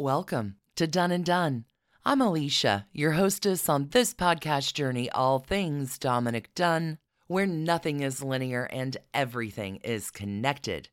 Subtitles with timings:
[0.00, 1.66] Welcome to Done and Dunne.
[2.06, 8.22] I'm Alicia, your hostess on this podcast journey, All Things Dominick Dunne, where nothing is
[8.22, 10.88] linear and everything is connected.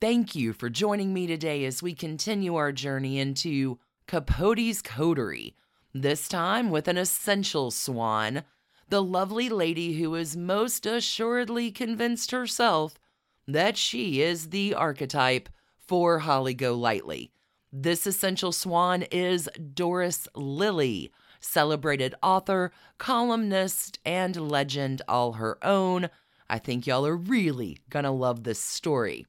[0.00, 5.54] Thank you for joining me today as we continue our journey into Capote's Coterie,
[5.94, 8.42] this time with an essential swan,
[8.88, 12.98] the lovely lady who is most assuredly convinced herself
[13.46, 17.30] that she is the archetype for Holly Golightly
[17.72, 26.08] this essential swan is Doris Lilly, celebrated author, columnist, and legend all her own.
[26.48, 29.26] I think y'all are really gonna love this story.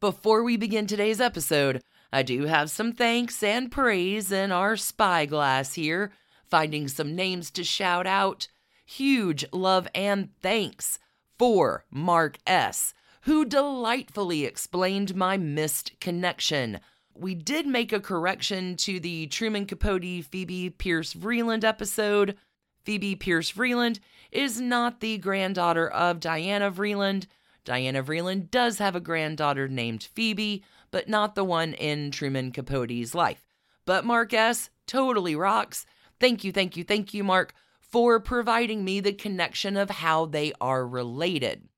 [0.00, 1.82] Before we begin today's episode,
[2.12, 6.12] I do have some thanks and praise in our spyglass here,
[6.48, 8.48] finding some names to shout out.
[8.86, 10.98] Huge love and thanks
[11.38, 16.80] for Mark S., who delightfully explained my missed connection
[17.18, 22.36] we did make a correction to the Truman Capote Phoebe Pierce Vreeland episode.
[22.84, 23.98] Phoebe Pierce Vreeland
[24.30, 27.26] is not the granddaughter of Diana Vreeland.
[27.64, 33.14] Diana Vreeland does have a granddaughter named Phoebe, but not the one in Truman Capote's
[33.14, 33.44] life.
[33.84, 34.70] But Mark S.
[34.86, 35.84] totally rocks.
[36.20, 40.52] Thank you, thank you, thank you, Mark, for providing me the connection of how they
[40.60, 41.68] are related.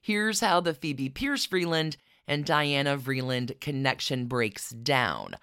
[0.00, 1.96] Here's how the Phoebe Pierce Vreeland
[2.30, 5.34] and Diana Vreeland connection breaks down.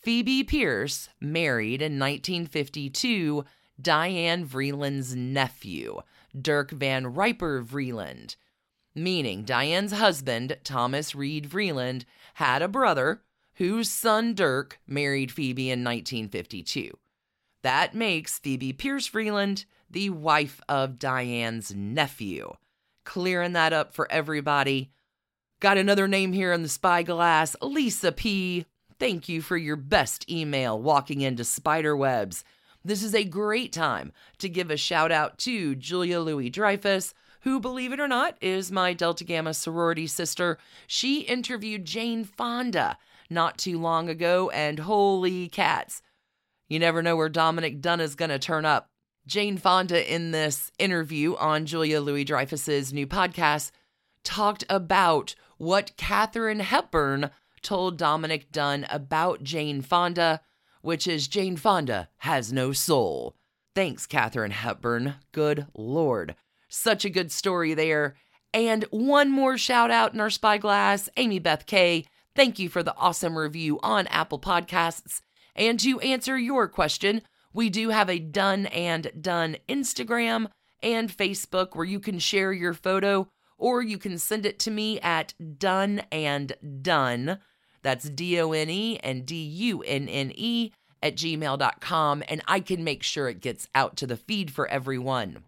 [0.00, 3.44] Phoebe Pierce married in 1952
[3.80, 6.00] Diane Vreeland's nephew,
[6.40, 8.36] Dirk Van Riper Vreeland,
[8.94, 13.20] meaning Diane's husband, Thomas Reed Vreeland, had a brother
[13.56, 16.96] whose son Dirk married Phoebe in 1952.
[17.62, 22.54] That makes Phoebe Pierce Vreeland the wife of Diane's nephew.
[23.04, 24.92] Clearing that up for everybody.
[25.62, 28.66] Got another name here in the spyglass Lisa P.
[28.98, 32.42] Thank you for your best email, Walking into Spiderwebs.
[32.84, 37.60] This is a great time to give a shout out to Julia Louis Dreyfus, who,
[37.60, 40.58] believe it or not, is my Delta Gamma sorority sister.
[40.88, 42.98] She interviewed Jane Fonda
[43.30, 46.02] not too long ago, and holy cats,
[46.68, 48.88] you never know where Dominick Dunne is going to turn up.
[49.28, 53.70] Jane Fonda, in this interview on Julia Louis Dreyfus's new podcast,
[54.24, 57.30] talked about what Katharine Hepburn
[57.62, 60.40] told Dominick Dunne about Jane Fonda,
[60.80, 63.36] which is Jane Fonda has no soul.
[63.72, 65.14] Thanks, Katharine Hepburn.
[65.30, 66.34] Good Lord.
[66.68, 68.16] Such a good story there.
[68.52, 72.06] And one more shout out in our spyglass Amy Beth K.
[72.34, 75.20] Thank you for the awesome review on Apple Podcasts.
[75.54, 77.22] And to answer your question,
[77.52, 80.48] we do have a Done and Dunne Instagram
[80.82, 83.28] and Facebook where you can share your photo
[83.62, 86.52] or you can send it to me at done and
[86.82, 87.38] dunne.
[87.82, 92.58] That's D O N E and D U N N E at gmail.com, and I
[92.58, 95.44] can make sure it gets out to the feed for everyone.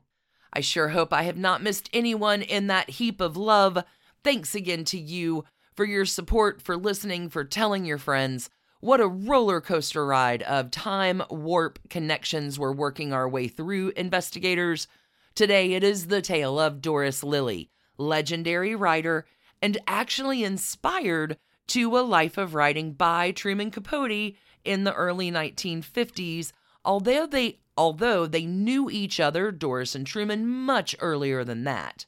[0.52, 3.82] I sure hope I have not missed anyone in that heap of love.
[4.22, 8.48] Thanks again to you for your support, for listening, for telling your friends.
[8.78, 14.86] What a roller coaster ride of time warp connections we're working our way through, investigators.
[15.34, 19.26] Today it is the tale of Doris Lilly, legendary writer,
[19.62, 24.34] and actually inspired to a life of writing by Truman Capote
[24.64, 26.52] in the early 1950s,
[26.84, 32.06] although they although they knew each other, Doris and Truman, much earlier than that.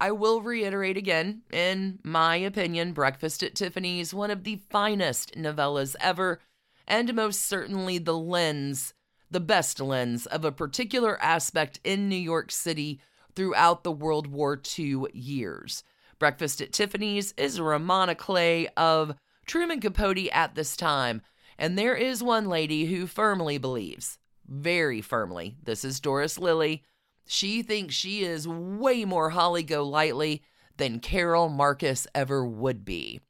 [0.00, 5.94] I will reiterate again, in my opinion, Breakfast at Tiffany's, one of the finest novellas
[6.00, 6.40] ever,
[6.86, 8.94] and most certainly the lens,
[9.30, 13.00] the best lens of a particular aspect in New York City
[13.34, 15.82] throughout the World War II years.
[16.18, 18.16] Breakfast at Tiffany's is a roman
[18.76, 19.14] of
[19.46, 21.22] Truman Capote at this time,
[21.58, 26.82] and there is one lady who firmly believes, very firmly, this is Doris Lilly.
[27.26, 30.42] She thinks she is way more Holly Golightly
[30.76, 33.20] than Carol Marcus ever would be.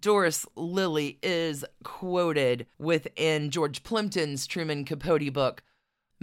[0.00, 5.62] Doris Lilly is quoted within George Plimpton's Truman Capote book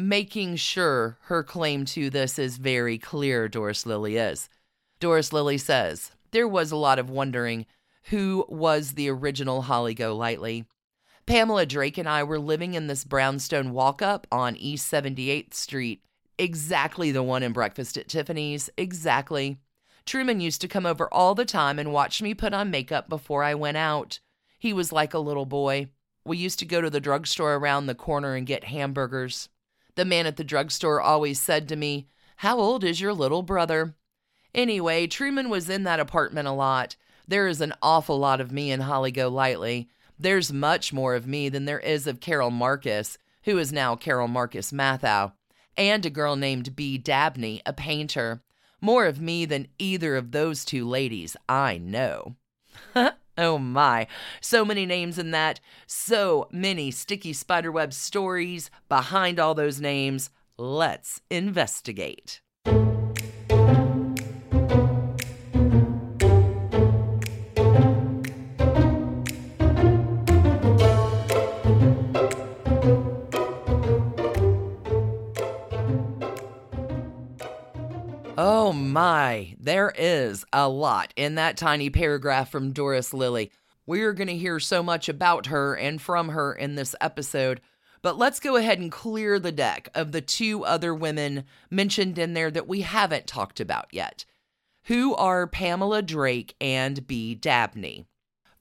[0.07, 4.49] making sure her claim to this is very clear, Doris Lilly is.
[4.99, 7.65] Doris Lilly says, There was a lot of wondering
[8.05, 10.65] who was the original Holly Golightly.
[11.25, 16.03] Pamela Drake and I were living in this brownstone walk up on East 78th Street,
[16.37, 19.57] exactly the one in Breakfast at Tiffany's, exactly.
[20.05, 23.43] Truman used to come over all the time and watch me put on makeup before
[23.43, 24.19] I went out.
[24.57, 25.89] He was like a little boy.
[26.25, 29.49] We used to go to the drugstore around the corner and get hamburgers.
[29.95, 32.07] The man at the drugstore always said to me,
[32.37, 33.95] How old is your little brother?
[34.53, 36.95] Anyway, Truman was in that apartment a lot.
[37.27, 39.89] There is an awful lot of me in Holly Golightly.
[40.19, 44.27] There's much more of me than there is of Carol Marcus, who is now Carol
[44.27, 45.33] Marcus Matthau,
[45.77, 46.97] and a girl named B.
[46.97, 48.43] Dabney, a painter.
[48.81, 52.35] More of me than either of those two ladies, I know.
[53.37, 54.07] oh my,
[54.41, 60.29] so many names in that, so many sticky spiderweb stories behind all those names.
[60.57, 62.41] Let's investigate.
[80.53, 83.51] A lot in that tiny paragraph from Doris Lilly.
[83.85, 87.61] We're going to hear so much about her and from her in this episode,
[88.01, 92.33] but let's go ahead and clear the deck of the two other women mentioned in
[92.33, 94.25] there that we haven't talked about yet.
[94.85, 97.35] Who are Pamela Drake and B.
[97.35, 98.05] Dabney?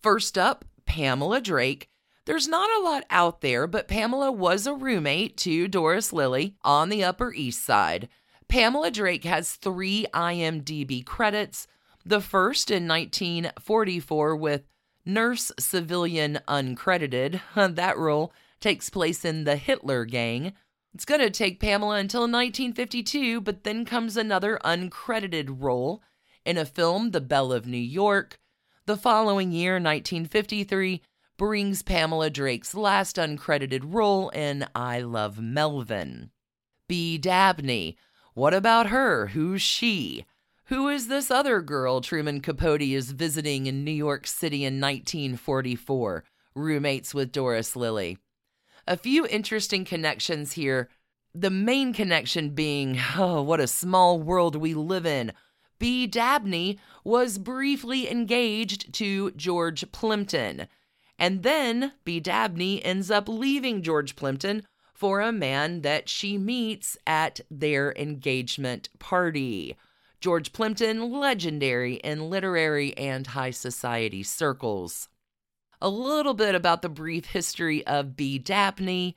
[0.02, 1.88] First up, Pamela Drake.
[2.26, 6.88] There's not a lot out there, but Pamela was a roommate to Doris Lilly on
[6.88, 8.08] the Upper East Side.
[8.48, 11.66] Pamela Drake has three IMDb credits.
[12.04, 14.62] The first in 1944 with
[15.04, 17.40] Nurse Civilian Uncredited.
[17.54, 20.52] that role takes place in the Hitler Gang.
[20.94, 26.02] It's going to take Pamela until 1952, but then comes another uncredited role
[26.44, 28.40] in a film, The Belle of New York.
[28.86, 31.02] The following year, 1953,
[31.36, 36.30] brings Pamela Drake's last uncredited role in I Love Melvin.
[36.88, 37.18] B.
[37.18, 37.96] Dabney
[38.34, 39.28] what about her?
[39.28, 40.24] Who's she?
[40.70, 46.22] Who is this other girl Truman Capote is visiting in New York City in 1944,
[46.54, 48.18] roommates with Doris Lilly?
[48.86, 50.88] A few interesting connections here.
[51.34, 55.32] The main connection being, oh, what a small world we live in.
[55.80, 56.06] B.
[56.06, 60.68] Dabney was briefly engaged to George Plimpton.
[61.18, 62.20] And then B.
[62.20, 64.62] Dabney ends up leaving George Plimpton
[64.94, 69.76] for a man that she meets at their engagement party.
[70.20, 75.08] George Plimpton, legendary in literary and high society circles.
[75.80, 79.16] A little bit about the brief history of Bea Dabney.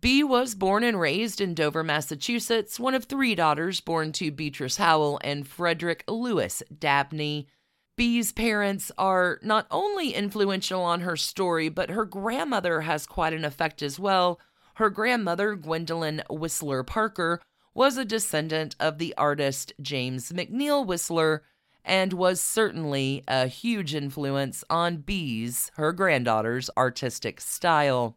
[0.00, 4.76] Bea was born and raised in Dover, Massachusetts, one of three daughters born to Beatrice
[4.76, 7.48] Howell and Frederick Lewis Dabney.
[7.96, 13.44] Bea's parents are not only influential on her story, but her grandmother has quite an
[13.44, 14.40] effect as well,
[14.76, 17.40] her grandmother, Gwendolyn Whistler Parker,
[17.74, 21.42] was a descendant of the artist James McNeill Whistler
[21.84, 28.16] and was certainly a huge influence on Bea's, her granddaughter's, artistic style.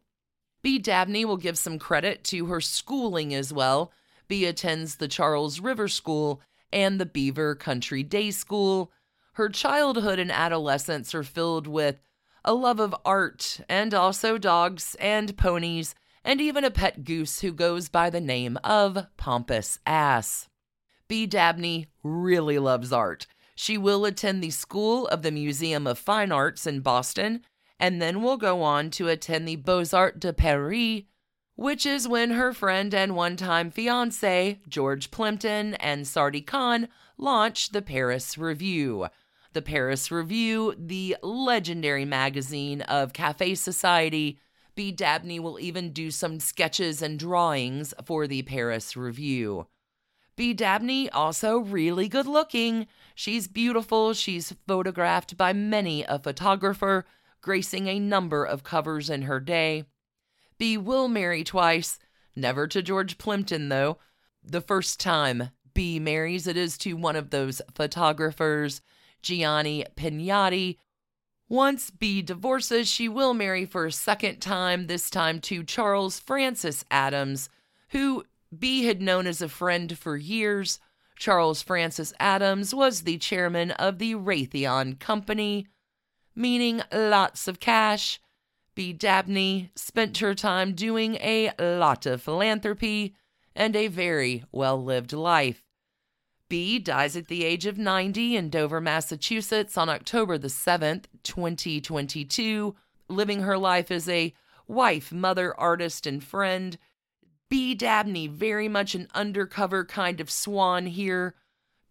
[0.62, 3.92] Bea Dabney will give some credit to her schooling as well.
[4.27, 8.92] Bea attends the Charles River School and the Beaver Country Day School.
[9.33, 12.00] Her childhood and adolescence are filled with
[12.45, 17.51] a love of art and also dogs and ponies and even a pet goose who
[17.51, 20.49] goes by the name of Pompous Ass.
[21.07, 23.27] Bea Dabney really loves art.
[23.55, 27.43] She will attend the School of the Museum of Fine Arts in Boston
[27.79, 31.03] and then will go on to attend the Beaux Arts de Paris,
[31.55, 36.87] which is when her friend and one time fiance, George Plimpton and Sardie Kahn,
[37.17, 39.07] launched the Paris Review.
[39.53, 44.39] The Paris Review, the legendary magazine of Cafe Society,
[44.77, 49.66] Bea Dabney will even do some sketches and drawings for the Paris Review.
[50.35, 50.54] B.
[50.54, 52.85] Dabney, also really good looking.
[53.16, 54.13] She's beautiful.
[54.13, 57.06] She's photographed by many a photographer,
[57.42, 59.85] gracing a number of covers in her day.
[60.59, 60.78] B.
[60.78, 61.97] will marry twice,
[62.35, 63.97] never to George Plimpton, though.
[64.44, 68.83] The first time B marries, it is to one of those photographers,
[69.23, 70.78] Gianni Penati,
[71.49, 76.83] once B divorces, she will marry for a second time, this time to Charles Francis
[76.92, 77.49] Adams,
[77.89, 78.25] who
[78.57, 80.80] B had known as a friend for years.
[81.18, 85.68] Charles Francis Adams was the chairman of the Raytheon Company,
[86.35, 88.19] meaning lots of cash.
[88.75, 88.94] B.
[88.94, 93.16] Dabney spent her time doing a lot of philanthropy
[93.56, 95.67] and a very well lived life.
[96.49, 102.75] Bea dies at the age of 90 in Dover, Massachusetts on October the 7th, 2022,
[103.09, 104.33] living her life as a
[104.68, 106.77] wife, mother, artist, and friend.
[107.49, 107.75] B.
[107.75, 111.35] Dabney, very much an undercover kind of swan here.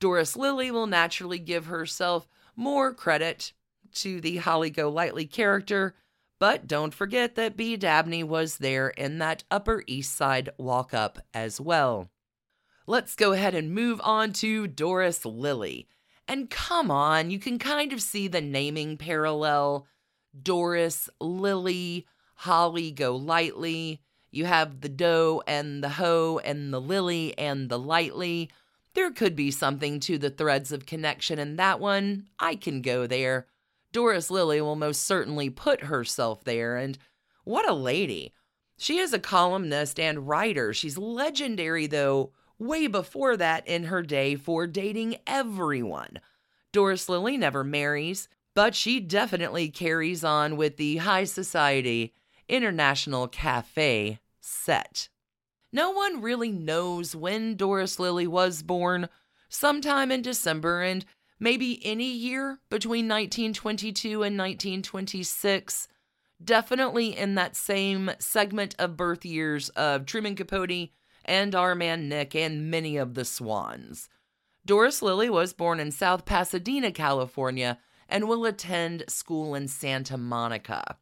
[0.00, 3.52] Doris Lilly will naturally give herself more credit
[3.94, 5.94] to the Holly Golightly character,
[6.38, 7.76] but don't forget that B.
[7.76, 12.10] Dabney was there in that Upper East Side walk up as well
[12.86, 15.88] let's go ahead and move on to Doris Lilly.
[16.28, 19.86] And come on, you can kind of see the naming parallel.
[20.40, 24.00] Doris, Lily, Holly Golightly.
[24.30, 28.50] You have the doe and the hoe and the lily and the lightly.
[28.94, 32.26] There could be something to the threads of connection in that one.
[32.38, 33.46] I can go there.
[33.92, 36.98] Doris Lilly will most certainly put herself there, and
[37.44, 38.34] what a lady.
[38.76, 40.74] She is a columnist and writer.
[40.74, 46.18] She's legendary, though, way before that in her day for dating everyone.
[46.72, 52.14] Doris Lilly never marries, but she definitely carries on with the high society
[52.48, 55.08] international cafe set.
[55.72, 59.08] No one really knows when Doris Lilly was born,
[59.48, 61.04] sometime in December and
[61.38, 65.88] maybe any year between 1922 and 1926.
[66.42, 70.90] Definitely in that same segment of birth years of Truman Capote
[71.26, 74.08] and our man Nick and many of the Swans.
[74.64, 77.78] Doris Lilly was born in South Pasadena, California,
[78.08, 80.96] and will attend school in Santa Monica.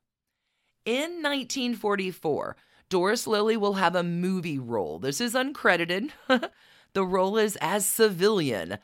[0.85, 2.57] In 1944,
[2.89, 4.99] Doris Lilly will have a movie role.
[4.99, 6.11] This is uncredited.
[6.93, 8.79] the role is as civilian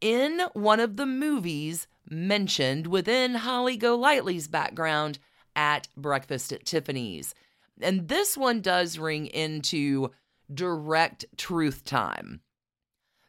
[0.00, 5.18] in one of the movies mentioned within Holly Golightly's background
[5.54, 7.34] at Breakfast at Tiffany's.
[7.80, 10.10] And this one does ring into
[10.52, 12.40] direct truth time.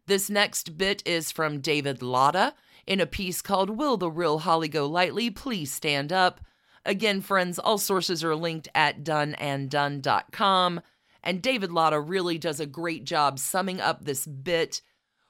[0.07, 2.53] This next bit is from David Latta
[2.85, 6.39] in a piece called Will the Real Holly Golightly Please Stand Up?
[6.85, 10.81] Again, friends, all sources are linked at doneanddunne.com.
[11.21, 14.81] And David Latta really does a great job summing up this bit,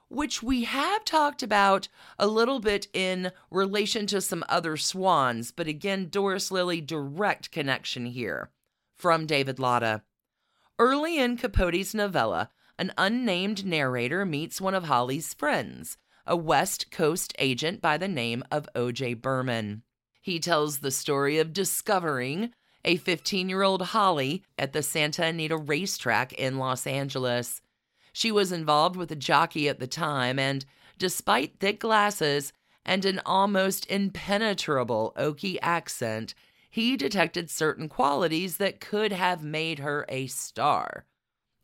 [0.10, 1.88] which we have talked about
[2.20, 5.52] a little bit in relation to some other swans.
[5.52, 8.52] But again, Doris Lilly, direct connection here
[8.96, 10.04] from David Latta.
[10.80, 17.34] Early in Capote's novella, an unnamed narrator meets one of Holly's friends, a West Coast
[17.40, 19.16] agent by the name of O.J.
[19.16, 19.82] Berman.
[20.22, 22.52] He tells the story of discovering
[22.86, 27.60] a 15 year old Holly at the Santa Anita racetrack in Los Angeles.
[28.14, 30.64] She was involved with a jockey at the time, and
[31.00, 32.54] despite thick glasses
[32.86, 36.36] and an almost impenetrable Okie accent,
[36.70, 41.06] he detected certain qualities that could have made her a star.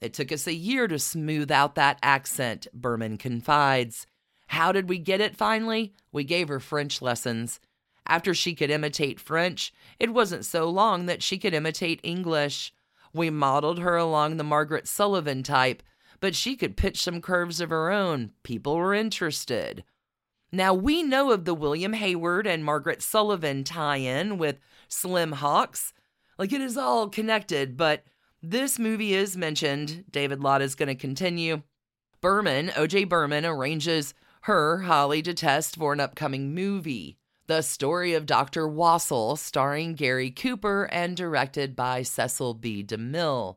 [0.02, 4.06] It took us a year to smooth out that accent, Berman confides.
[4.48, 5.94] How did we get it finally?
[6.12, 7.60] We gave her French lessons.
[8.06, 12.74] After she could imitate French, it wasn't so long that she could imitate English.
[13.14, 15.82] We modeled her along the Margaret Sullavan type,
[16.20, 18.32] but she could pitch some curves of her own.
[18.44, 19.84] People were interested.
[20.56, 25.94] Now, we know of the William Hayward and Margaret Sullavan tie in with Slim Hawks.
[26.38, 28.04] Like it is all connected, but
[28.44, 30.06] this movie is mentioned.
[30.12, 31.64] David Lott is going to continue.
[32.22, 37.18] Berman, OJ Berman, arranges her, Holly, to test for an upcoming movie.
[37.48, 38.68] The Story of Dr.
[38.68, 42.84] Wassell, starring Gary Cooper and directed by Cecil B.
[42.84, 43.56] DeMille.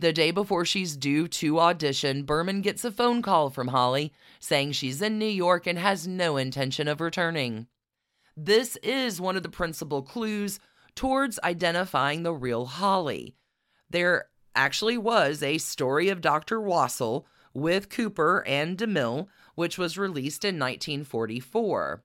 [0.00, 4.72] The day before she's due to audition, Berman gets a phone call from Holly saying
[4.72, 7.66] she's in New York and has no intention of returning.
[8.36, 10.60] This is one of the principal clues
[10.94, 13.34] towards identifying the real Holly.
[13.90, 16.60] There actually was a story of Dr.
[16.60, 19.26] Wassell with Cooper and DeMille,
[19.56, 22.04] which was released in 1944.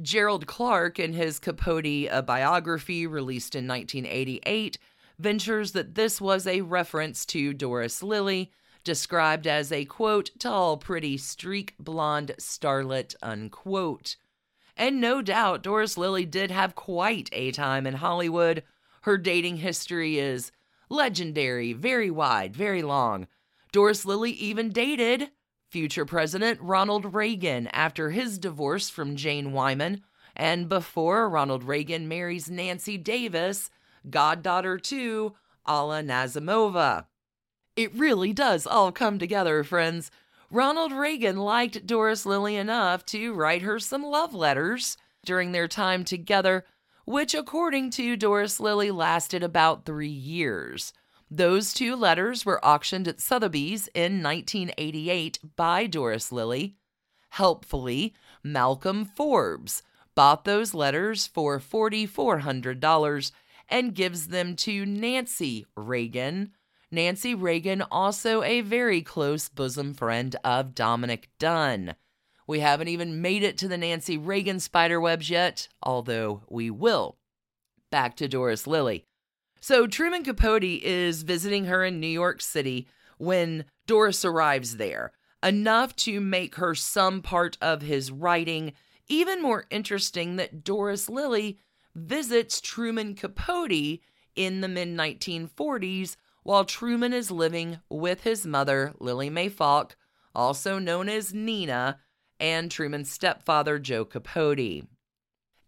[0.00, 4.78] Gerald Clarke, in his Capote a biography released in 1988,
[5.18, 8.52] ventures that this was a reference to Doris Lilly,
[8.84, 14.16] described as a quote, tall, pretty, streak blonde starlet, unquote.
[14.76, 18.62] And no doubt Doris Lilly did have quite a time in Hollywood.
[19.02, 20.52] Her dating history is
[20.88, 23.26] legendary, very wide, very long.
[23.72, 25.30] Doris Lilly even dated
[25.68, 30.02] future President Ronald Reagan after his divorce from Jane Wyman,
[30.34, 33.70] and before Ronald Reagan marries Nancy Davis,
[34.10, 35.34] goddaughter to
[35.66, 37.06] Alla Nazimova.
[37.76, 40.10] It really does all come together, friends.
[40.50, 46.04] Ronald Reagan liked Doris Lilly enough to write her some love letters during their time
[46.04, 46.64] together,
[47.04, 50.92] which, according to Doris Lilly, lasted about three years.
[51.30, 56.76] Those two letters were auctioned at Sotheby's in 1988 by Doris Lilly.
[57.30, 59.82] Helpfully, Malcolm Forbes
[60.14, 63.32] bought those letters for $4,400
[63.68, 66.52] and gives them to Nancy Reagan,
[66.90, 71.94] Nancy Reagan, also a very close bosom friend of Dominick Dunne.
[72.46, 77.16] We haven't even made it to the Nancy Reagan spiderwebs yet, although we will.
[77.90, 79.04] Back to Doris Lilly.
[79.60, 82.86] So Truman Capote is visiting her in New York City
[83.18, 88.72] when Doris arrives there, enough to make her some part of his writing
[89.08, 91.58] even more interesting that Doris Lilly
[91.96, 94.00] visits Truman Capote
[94.36, 99.96] in the mid 1940s while Truman is living with his mother, Lillie Mae Faulk,
[100.34, 101.98] also known as Nina,
[102.38, 104.86] and Truman's stepfather, Joe Capote.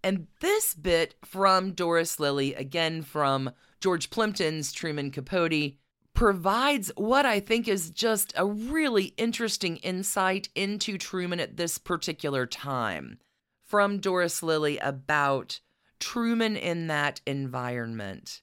[0.04, 5.74] And this bit from Doris Lilly, again from George Plimpton's Truman Capote,
[6.14, 12.46] provides what I think is just a really interesting insight into Truman at this particular
[12.46, 13.18] time.
[13.64, 15.60] From Doris Lilly about
[16.00, 18.42] Truman in that environment.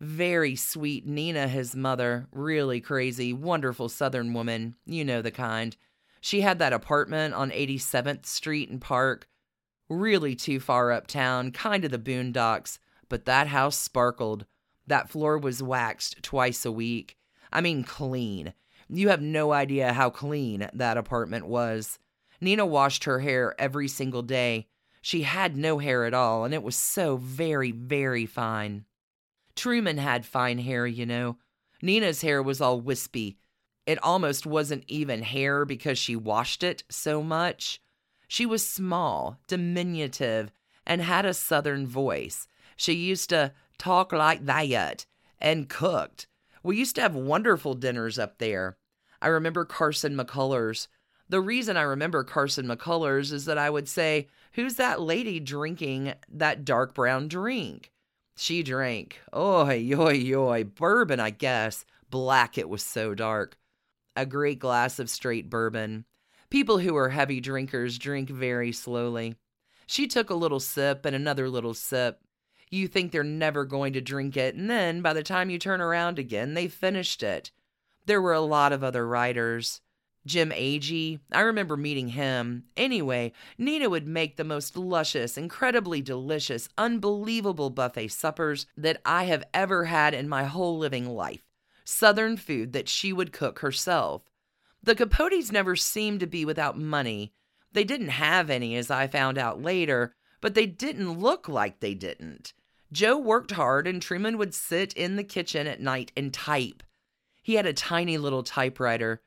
[0.00, 4.76] Very sweet Nina, his mother, really crazy, wonderful Southern woman.
[4.84, 5.76] You know the kind.
[6.20, 9.28] She had that apartment on 87th Street and Park,
[9.88, 14.46] really too far uptown, kind of the boondocks, but that house sparkled.
[14.86, 17.16] That floor was waxed twice a week.
[17.52, 18.52] I mean, clean.
[18.88, 21.98] You have no idea how clean that apartment was.
[22.40, 24.66] Nina washed her hair every single day.
[25.04, 28.86] She had no hair at all, and it was so very, very fine.
[29.54, 31.36] Truman had fine hair, you know.
[31.82, 33.36] Nina's hair was all wispy.
[33.84, 37.82] It almost wasn't even hair because she washed it so much.
[38.28, 40.50] She was small, diminutive,
[40.86, 42.48] and had a southern voice.
[42.74, 45.04] She used to talk like that
[45.38, 46.28] and cooked.
[46.62, 48.78] We used to have wonderful dinners up there.
[49.20, 50.88] I remember Carson McCullers.
[51.28, 56.14] The reason I remember Carson McCullers is that I would say, Who's that lady drinking
[56.28, 57.90] that dark brown drink?
[58.36, 61.84] She drank, oi, oi, oi, bourbon, I guess.
[62.08, 63.56] Black, it was so dark.
[64.14, 66.04] A great glass of straight bourbon.
[66.50, 69.34] People who are heavy drinkers drink very slowly.
[69.88, 72.20] She took a little sip and another little sip.
[72.70, 75.80] You think they're never going to drink it, and then by the time you turn
[75.80, 77.50] around again, they finished it.
[78.06, 79.80] There were a lot of other writers.
[80.26, 82.64] Jim Agee, I remember meeting him.
[82.76, 89.44] Anyway, Nina would make the most luscious, incredibly delicious, unbelievable buffet suppers that I have
[89.52, 91.42] ever had in my whole living life.
[91.84, 94.22] Southern food that she would cook herself.
[94.82, 97.34] The Capotes never seemed to be without money.
[97.72, 101.94] They didn't have any, as I found out later, but they didn't look like they
[101.94, 102.54] didn't.
[102.92, 106.82] Joe worked hard, and Truman would sit in the kitchen at night and type.
[107.42, 109.20] He had a tiny little typewriter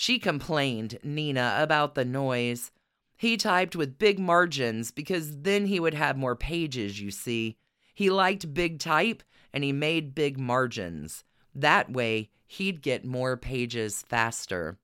[0.00, 2.70] she complained, Nina, about the noise.
[3.16, 7.56] He typed with big margins because then he would have more pages, you see.
[7.96, 11.24] He liked big type and he made big margins.
[11.52, 14.78] That way, he'd get more pages faster.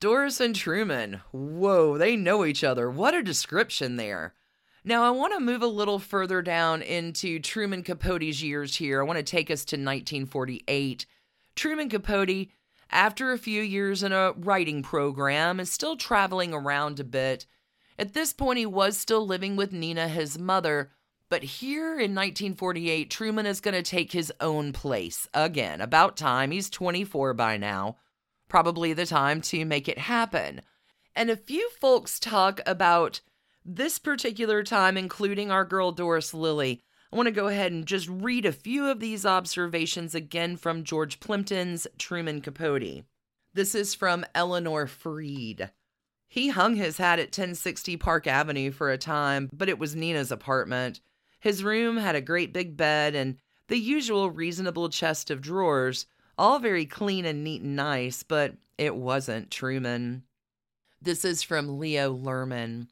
[0.00, 1.20] Doris and Truman.
[1.30, 2.88] Whoa, they know each other.
[2.88, 4.32] What a description there.
[4.82, 9.02] Now, I want to move a little further down into Truman Capote's years here.
[9.02, 11.04] I want to take us to 1948.
[11.54, 12.48] Truman Capote
[12.92, 17.46] after a few years in a writing program, is still traveling around a bit.
[17.98, 20.90] At this point, he was still living with Nina, his mother,
[21.32, 25.80] but here in 1948, Truman is going to take his own place again.
[25.80, 26.50] About time.
[26.50, 27.96] He's 24 by now.
[28.48, 30.60] Probably the time to make it happen.
[31.16, 33.22] And a few folks talk about
[33.64, 38.08] this particular time, including our girl Doris Lilly, I want to go ahead and just
[38.08, 43.04] read a few of these observations again from George Plimpton's Truman Capote.
[43.52, 45.70] This is from Eleanor Freed.
[46.26, 50.32] He hung his hat at 1060 Park Avenue for a time, but it was Nina's
[50.32, 51.00] apartment.
[51.38, 53.36] His room had a great big bed and
[53.68, 56.06] the usual reasonable chest of drawers,
[56.38, 60.22] all very clean and neat and nice, but it wasn't Truman.
[61.02, 62.86] This is from Leo Lerman.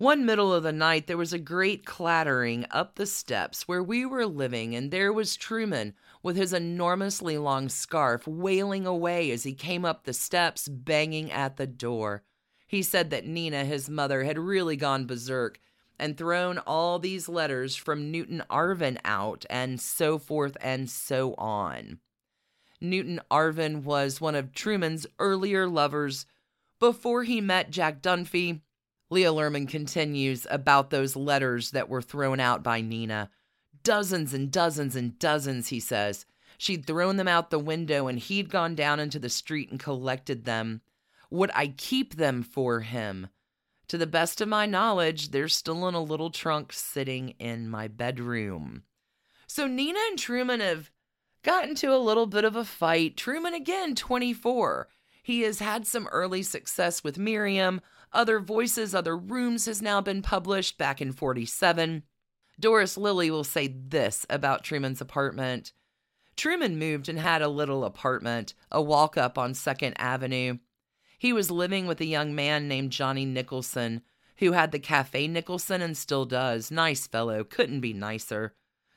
[0.00, 4.06] One middle of the night, there was a great clattering up the steps where we
[4.06, 9.52] were living, and there was Truman with his enormously long scarf wailing away as he
[9.52, 12.22] came up the steps, banging at the door.
[12.66, 15.60] He said that Nina, his mother, had really gone berserk
[15.98, 21.98] and thrown all these letters from Newton Arvin out, and so forth and so on.
[22.80, 26.24] Newton Arvin was one of Truman's earlier lovers.
[26.78, 28.62] Before he met Jack Dunphy,
[29.10, 33.30] Leo Lerman continues about those letters that were thrown out by Nina.
[33.82, 36.26] Dozens and dozens and dozens, he says.
[36.58, 40.44] She'd thrown them out the window and he'd gone down into the street and collected
[40.44, 40.82] them.
[41.30, 43.28] Would I keep them for him?
[43.88, 47.88] To the best of my knowledge, they're still in a little trunk sitting in my
[47.88, 48.84] bedroom.
[49.48, 50.90] So Nina and Truman have
[51.42, 53.16] gotten to a little bit of a fight.
[53.16, 54.86] Truman, again, 24.
[55.22, 57.80] He has had some early success with Miriam.
[58.12, 62.02] Other Voices, Other Rooms has now been published back in 47.
[62.58, 65.72] Doris Lilly will say this about Truman's apartment.
[66.36, 70.58] Truman moved and had a little apartment, a walk up on 2nd Avenue.
[71.18, 74.02] He was living with a young man named Johnny Nicholson,
[74.38, 76.70] who had the Cafe Nicholson and still does.
[76.70, 78.54] Nice fellow, couldn't be nicer.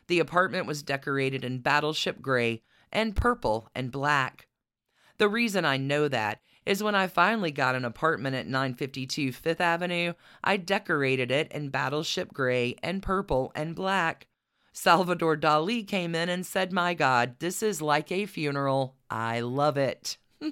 [0.07, 4.47] The apartment was decorated in battleship gray and purple and black.
[5.17, 9.61] The reason I know that is when I finally got an apartment at 952 Fifth
[9.61, 14.27] Avenue, I decorated it in battleship gray and purple and black.
[14.71, 18.95] Salvador Dali came in and said, My God, this is like a funeral.
[19.09, 20.17] I love it.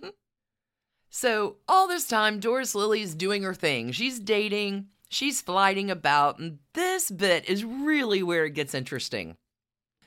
[1.09, 3.91] so, all this time, Doris Lilly's doing her thing.
[3.91, 9.37] She's dating, she's flighting about, and this bit is really where it gets interesting.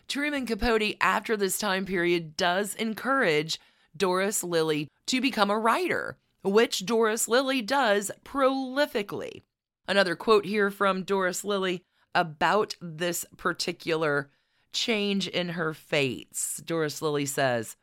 [0.06, 3.58] Truman Capote, after this time period, does encourage
[3.96, 9.42] Doris Lilly to become a writer, which Doris Lilly does prolifically.
[9.87, 11.83] Another quote here from Doris Lilly
[12.14, 14.30] about this particular
[14.72, 16.62] change in her fates.
[16.64, 17.76] Doris Lilly says,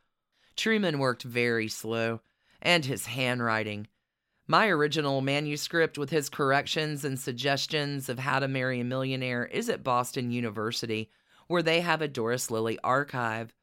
[0.56, 2.22] Truman worked very slow,
[2.62, 3.88] and his handwriting.
[4.48, 9.70] My original manuscript with his corrections and suggestions of how to marry a millionaire is
[9.70, 11.10] at Boston University,
[11.48, 13.54] where they have a Doris Lilly archive.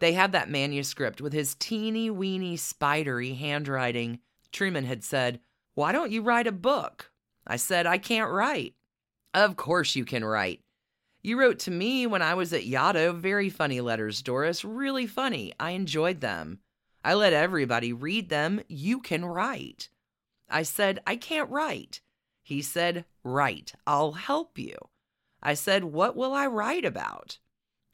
[0.00, 4.18] They have that manuscript with his teeny weeny spidery handwriting.
[4.50, 5.40] Truman had said,
[5.74, 7.12] Why don't you write a book?
[7.46, 8.74] I said, I can't write.
[9.32, 10.60] Of course you can write.
[11.22, 14.64] You wrote to me when I was at Yaddo very funny letters, Doris.
[14.64, 15.52] Really funny.
[15.60, 16.60] I enjoyed them.
[17.04, 18.60] I let everybody read them.
[18.68, 19.90] You can write.
[20.48, 22.00] I said, I can't write.
[22.42, 23.74] He said, Write.
[23.86, 24.76] I'll help you.
[25.42, 27.38] I said, What will I write about?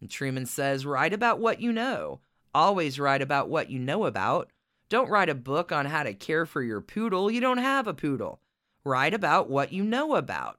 [0.00, 2.20] And Truman says, Write about what you know.
[2.54, 4.50] Always write about what you know about.
[4.88, 7.30] Don't write a book on how to care for your poodle.
[7.30, 8.40] You don't have a poodle.
[8.84, 10.58] Write about what you know about.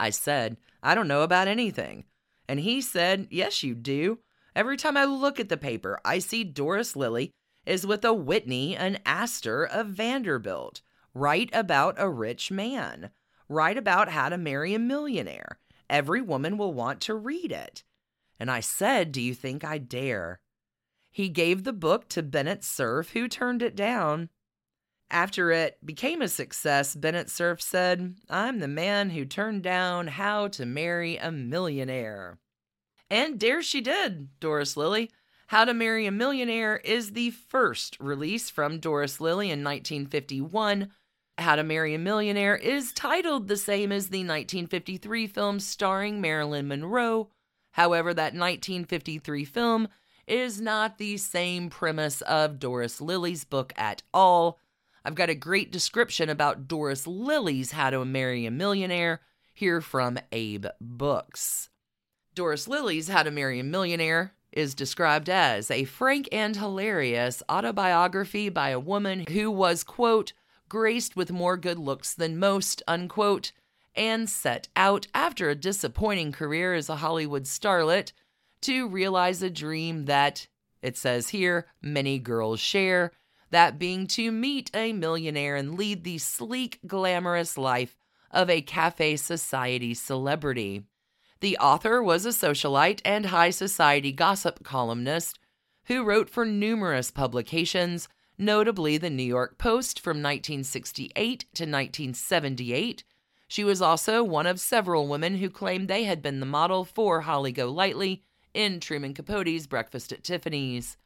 [0.00, 2.04] I said, I don't know about anything.
[2.48, 4.18] And he said, Yes, you do.
[4.54, 7.30] Every time I look at the paper, I see Doris Lilly
[7.64, 10.82] is with a Whitney, an Astor, a Vanderbilt.
[11.14, 13.10] Write about a rich man.
[13.48, 15.58] Write about how to marry a millionaire.
[15.88, 17.84] Every woman will want to read it.
[18.42, 20.40] And I said, Do you think I dare?
[21.12, 24.30] He gave the book to Bennett Cerf, who turned it down.
[25.12, 30.48] After it became a success, Bennett Cerf said, I'm the man who turned down How
[30.48, 32.40] to Marry a Millionaire.
[33.08, 35.12] And dare she did, Doris Lilly.
[35.46, 40.90] How to Marry a Millionaire is the first release from Doris Lilly in 1951.
[41.38, 46.66] How to Marry a Millionaire is titled the same as the 1953 film starring Marilyn
[46.66, 47.28] Monroe.
[47.72, 49.88] However, that 1953 film
[50.26, 54.58] is not the same premise of Doris Lilly's book at all.
[55.04, 59.20] I've got a great description about Doris Lilly's How to Marry a Millionaire
[59.52, 61.70] here from Abe Books.
[62.34, 68.48] Doris Lilly's How to Marry a Millionaire is described as a frank and hilarious autobiography
[68.48, 70.32] by a woman who was, quote,
[70.68, 73.52] graced with more good looks than most, unquote,
[73.94, 78.12] and set out after a disappointing career as a Hollywood starlet
[78.62, 80.46] to realize a dream that,
[80.80, 83.12] it says here, many girls share
[83.50, 87.96] that being to meet a millionaire and lead the sleek, glamorous life
[88.30, 90.84] of a cafe society celebrity.
[91.40, 95.38] The author was a socialite and high society gossip columnist
[95.86, 103.04] who wrote for numerous publications, notably the New York Post from 1968 to 1978.
[103.52, 107.20] She was also one of several women who claimed they had been the model for
[107.20, 108.22] Holly Golightly
[108.54, 110.96] in Truman Capote's Breakfast at Tiffany's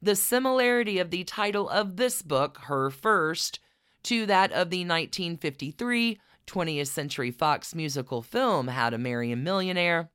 [0.00, 3.60] the similarity of the title of this book, Her First,
[4.04, 10.08] to that of the 1953 20th Century Fox musical film, How to Marry a Millionaire,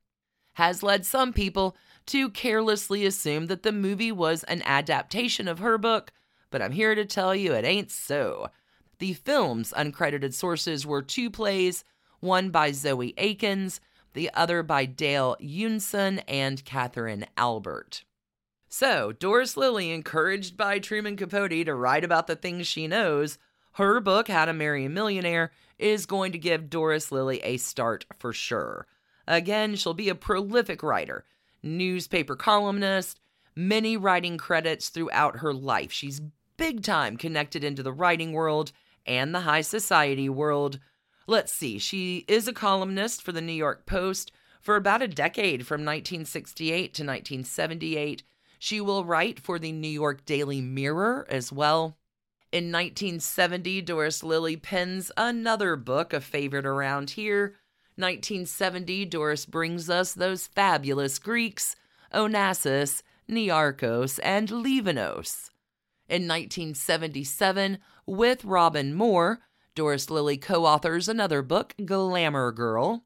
[0.54, 5.78] has led some people to carelessly assume that the movie was an adaptation of her
[5.78, 6.10] book,
[6.50, 8.50] but I'm here to tell you it ain't so.
[8.98, 11.84] The film's uncredited sources were two plays,
[12.20, 13.80] one by Zoe Akins,
[14.12, 18.02] the other by Dale Eunson and Catherine Albert.
[18.68, 23.38] So, Doris Lilly, encouraged by Truman Capote to write about the things she knows,
[23.72, 28.04] her book, How to Marry a Millionaire, is going to give Doris Lilly a start
[28.18, 28.86] for sure.
[29.28, 31.24] Again, she'll be a prolific writer,
[31.62, 33.20] newspaper columnist,
[33.54, 35.92] many writing credits throughout her life.
[35.92, 36.20] She's
[36.56, 38.72] big time connected into the writing world
[39.08, 40.78] and the high society world.
[41.26, 45.66] Let's see, she is a columnist for the New York Post for about a decade
[45.66, 48.22] from 1968 to 1978
[48.58, 51.96] she will write for the New York Daily Mirror as well.
[52.50, 57.54] In 1970, Doris Lilly pens another book, a favorite around here.
[57.96, 61.76] 1970, Doris brings us those fabulous Greeks,
[62.12, 65.50] Onassis, Niarchos, and Livanos.
[66.08, 69.40] In 1977, with Robin Moore,
[69.74, 73.04] Doris Lilly co authors another book, Glamour Girl.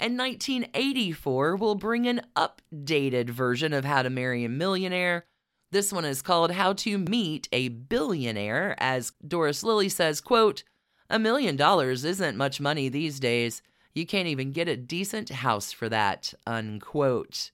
[0.00, 5.26] And 1984 will bring an updated version of How to Marry a Millionaire.
[5.72, 10.62] This one is called How to Meet a Billionaire, as Doris Lilly says, quote,
[11.10, 13.60] a million dollars isn't much money these days.
[13.94, 17.50] You can't even get a decent house for that, unquote.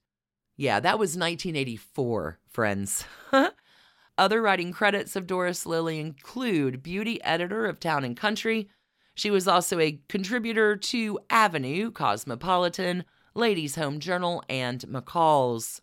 [0.57, 3.05] Yeah, that was 1984, friends.
[4.17, 8.69] Other writing credits of Doris Lilly include beauty editor of Town and Country.
[9.15, 15.81] She was also a contributor to Avenue, Cosmopolitan, Ladies' Home Journal, and McCall's.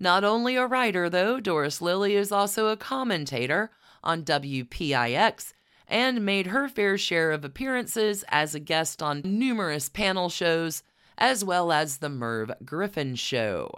[0.00, 3.70] Not only a writer, though, Doris Lilly is also a commentator
[4.02, 5.52] on WPIX
[5.86, 10.82] and made her fair share of appearances as a guest on numerous panel shows,
[11.16, 13.70] as well as The Merv Griffin Show.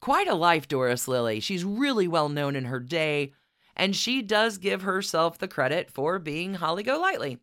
[0.00, 1.40] Quite a life, Doris Lilly.
[1.40, 3.32] She's really well known in her day,
[3.74, 7.38] and she does give herself the credit for being Holly Golightly.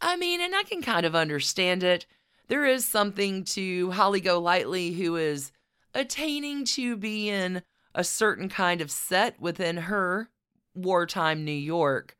[0.00, 2.06] I mean, and I can kind of understand it.
[2.48, 5.52] There is something to Holly Golightly who is
[5.94, 7.62] attaining to be in
[7.94, 10.28] a certain kind of set within her
[10.74, 12.16] wartime New York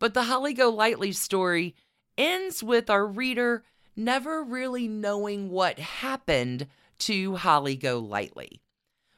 [0.00, 1.76] but the Holly Golightly story
[2.18, 3.62] ends with our reader
[3.94, 6.66] never really knowing what happened
[6.98, 8.60] to Holly Golightly.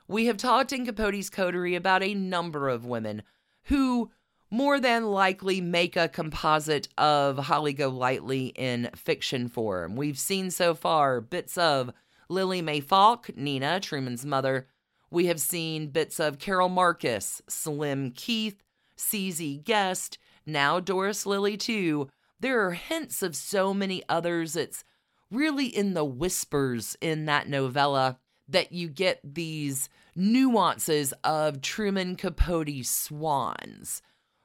[0.09, 3.23] We have talked in Capote's Coterie about a number of women
[3.65, 4.11] who
[4.51, 9.97] more than likely make a composite of Holly Golightly in fiction form.
[9.97, 11.91] We've seen so far bits of
[12.29, 14.69] Lillie Mae Faulk, Nina, Truman's mother.
[15.11, 18.63] We have seen bits of Carol Marcus, Slim Keith,
[18.99, 22.09] CZ Guest, now Doris Lilly too.
[22.41, 24.57] There are hints of so many others.
[24.57, 24.85] It's
[25.31, 28.19] really in the whispers in that novella
[28.53, 34.03] that you get these nuances of Truman Capote's swans.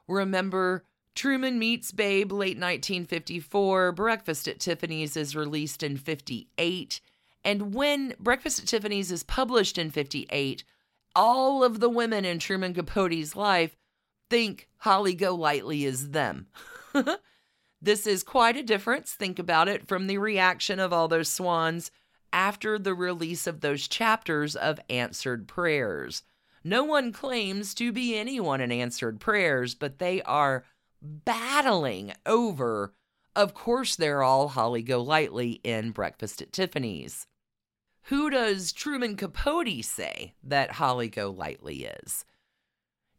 [0.07, 0.83] Remember,
[1.15, 3.91] Truman Meets Babe, late 1954.
[3.91, 7.01] Breakfast at Tiffany's is released in 58.
[7.43, 10.63] And when Breakfast at Tiffany's is published in 58,
[11.15, 13.75] all of the women in Truman Capote's life
[14.29, 16.47] think Holly Golightly is them.
[17.81, 21.91] this is quite a difference, think about it, from the reaction of all those swans
[22.31, 26.23] after the release of those chapters of answered prayers.
[26.63, 30.65] No one claims to be anyone in answered prayers, but they are
[31.01, 32.93] battling over.
[33.35, 37.27] Of course, they're all Holly Golightly in Breakfast at Tiffany's.
[38.03, 42.25] Who does Truman Capote say that Holly Golightly is?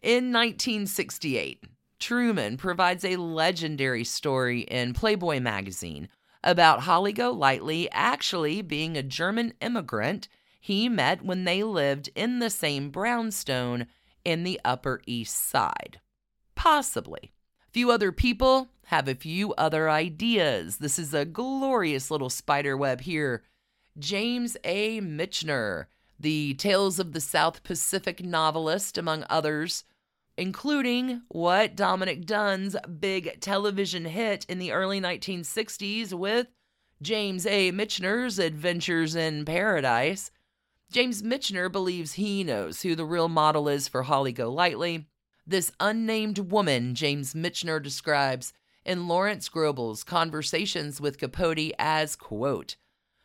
[0.01, 1.65] In 1968,
[1.99, 6.09] Truman provides a legendary story in Playboy magazine
[6.43, 10.29] about Holly Golightly actually being a German immigrant
[10.61, 13.87] he met when they lived in the same brownstone
[14.25, 16.01] in the Upper East Side.
[16.55, 17.33] Possibly.
[17.73, 20.79] Few other people have a few other ideas.
[20.79, 23.45] This is a glorious little spider web here.
[23.99, 25.01] James A.
[25.01, 25.87] Michener
[26.21, 29.85] the Tales of the South Pacific novelist, among others,
[30.39, 36.47] including what Dominick Dunne's big television hit in the early 1960s with
[37.03, 37.73] James A.
[37.73, 40.31] Michener's Adventures in Paradise.
[40.93, 45.09] James Michener believes he knows who the real model is for Holly Golightly.
[45.45, 48.53] This unnamed woman James Michener describes
[48.85, 52.77] in Lawrence Grobel's Conversations with Capote as, quote,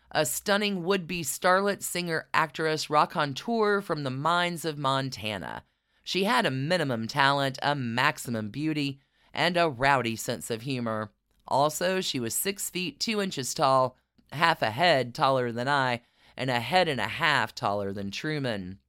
[0.10, 5.63] a stunning would be starlet singer actress raconteur from the mines of Montana.
[6.04, 9.00] She had a minimum talent, a maximum beauty,
[9.34, 11.12] and a rowdy sense of humor.
[11.48, 13.98] Also, she was six feet two inches tall,
[14.32, 16.02] half a head taller than I,
[16.36, 18.80] and a head and a half taller than Truman.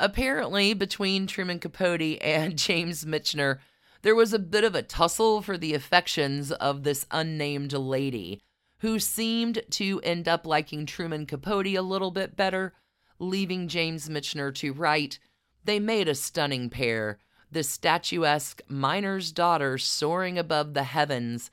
[0.00, 3.58] Apparently, between Truman Capote and James Michener,
[4.02, 8.40] there was a bit of a tussle for the affections of this unnamed lady
[8.80, 12.74] who seemed to end up liking Truman Capote a little bit better,
[13.18, 15.18] leaving James Michener to write.
[15.68, 17.18] They made a stunning pair,
[17.52, 21.50] this statuesque miner's daughter soaring above the heavens,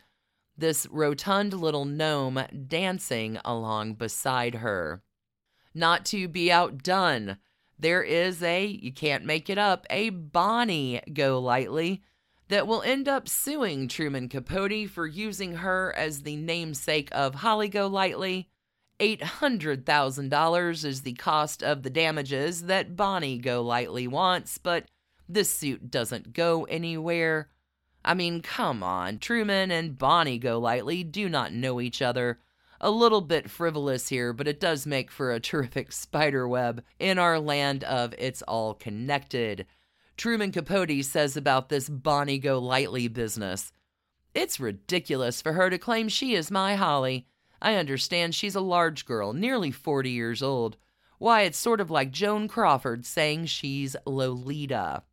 [0.58, 5.04] this rotund little gnome dancing along beside her.
[5.73, 7.39] Not to be outdone,
[7.78, 12.01] there is a, you can't make it up, a Bonnie Golightly
[12.47, 17.67] that will end up suing Truman Capote for using her as the namesake of Holly
[17.67, 18.47] Golightly.
[18.99, 24.86] $800,000 is the cost of the damages that Bonnie Golightly wants, but
[25.27, 27.49] this suit doesn't go anywhere.
[28.03, 32.39] I mean, come on, Truman and Bonnie Golightly do not know each other.
[32.79, 37.17] A little bit frivolous here, but it does make for a terrific spider web in
[37.17, 39.65] our land of It's All Connected.
[40.17, 43.71] Truman Capote says about this Bonnie Golightly business.
[44.34, 47.27] It's ridiculous for her to claim she is my Holly.
[47.62, 50.78] I understand she's a large girl, nearly 40 years old.
[51.18, 55.04] Why, it's sort of like Joan Crawford saying she's Lolita.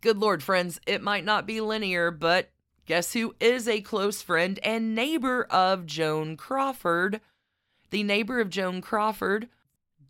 [0.00, 2.50] Good Lord, friends, it might not be linear, but
[2.86, 7.20] guess who is a close friend and neighbor of Joan Crawford?
[7.90, 9.48] The neighbor of Joan Crawford,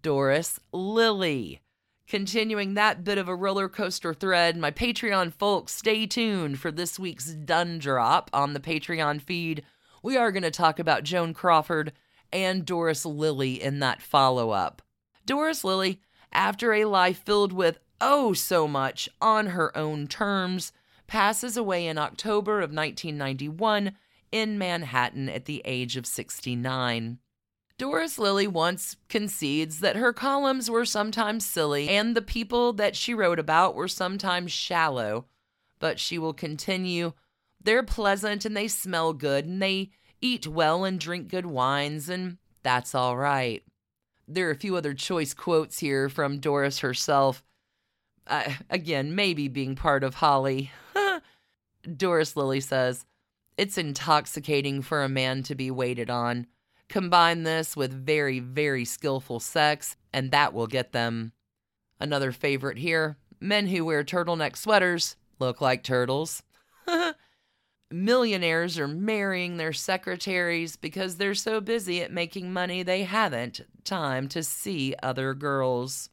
[0.03, 1.61] Doris Lilly.
[2.07, 6.99] Continuing that bit of a roller coaster thread, my Patreon folks, stay tuned for this
[6.99, 9.65] week's Done Drop on the Patreon feed.
[10.05, 11.95] We are going to talk about Joan Crawford
[12.31, 14.83] and Doris Lilly in that follow up.
[15.25, 15.99] Doris Lilly,
[16.31, 20.73] after a life filled with oh so much on her own terms,
[21.07, 23.97] passes away in October of 1991
[24.31, 27.19] in Manhattan at the age of 69.
[27.79, 33.15] Doris Lilly once concedes that her columns were sometimes silly and the people that she
[33.15, 35.25] wrote about were sometimes shallow,
[35.79, 37.15] but she will continue.
[37.65, 42.39] They're pleasant and they smell good and they eat well and drink good wines, and
[42.63, 43.63] that's all right.
[44.27, 47.43] There are a few other choice quotes here from Doris herself
[48.27, 50.71] uh, again, maybe being part of Holly.
[51.97, 53.05] Doris Lilly says,
[53.57, 56.47] It's intoxicating for a man to be waited on.
[56.89, 61.33] Combine this with very, very skillful sex, and that will get them.
[62.01, 66.43] Another favorite here men who wear turtleneck sweaters look like turtles.
[67.91, 74.29] Millionaires are marrying their secretaries because they're so busy at making money they haven't time
[74.29, 76.09] to see other girls.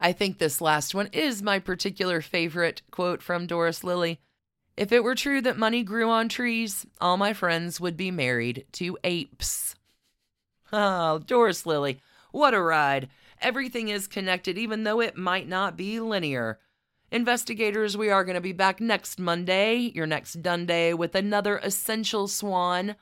[0.00, 4.20] I think this last one is my particular favorite quote from Doris Lilly.
[4.76, 8.66] If it were true that money grew on trees, all my friends would be married
[8.72, 9.74] to apes.
[10.72, 12.00] Oh, Doris Lilly,
[12.32, 13.08] what a ride.
[13.40, 16.58] Everything is connected, even though it might not be linear.
[17.12, 21.58] Investigators, we are going to be back next Monday, your next done day, with another
[21.58, 22.96] essential swan.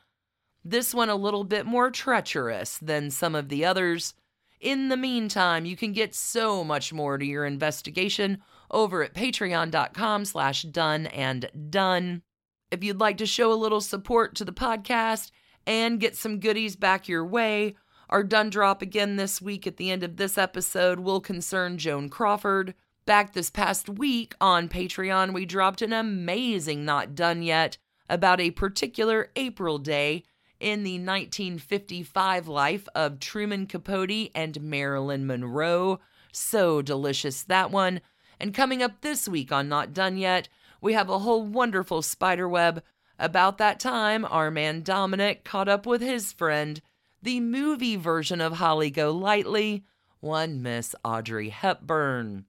[0.63, 4.15] This one a little bit more treacherous than some of the others.
[4.61, 8.39] In the meantime, you can get so much more to your investigation
[8.71, 12.23] over at patreon.com slash done and dunne.
[12.71, 15.31] If you'd like to show a little support to the podcast
[15.67, 17.77] and get some goodies back your way,
[18.11, 22.09] our done drop again this week at the end of this episode will concern Joan
[22.09, 22.75] Crawford.
[23.07, 27.77] Back this past week on Patreon, we dropped an amazing Not Done Yet
[28.09, 30.23] about a particular April day
[30.59, 36.01] in the 1955 life of Truman Capote and Marilyn Monroe.
[36.33, 38.01] So delicious, that one.
[38.41, 40.49] And coming up this week on Not Done Yet,
[40.81, 42.83] we have a whole wonderful spider web
[43.19, 46.81] about that time our man Dominick caught up with his friend,
[47.23, 49.85] the movie version of Holly Golightly,
[50.21, 52.47] one Miss Audrey Hepburn.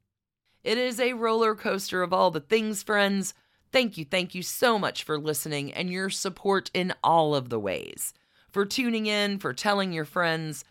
[0.66, 3.36] It is a roller coaster of all the things, friends.
[3.72, 7.60] Thank you, thank you so much for listening and your support in all of the
[7.60, 8.14] ways.
[8.50, 10.66] For tuning in, for telling your friends,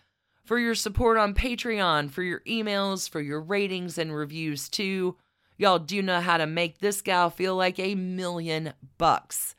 [0.44, 5.16] for your support on Patreon, for your emails, for your ratings and reviews too.
[5.58, 9.54] Y'all do know how to make this gal feel like a million bucks.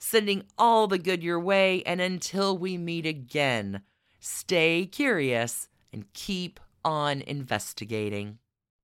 [0.00, 3.82] Sending all the good your way, and until we meet again,
[4.18, 8.38] stay curious and keep on investigating.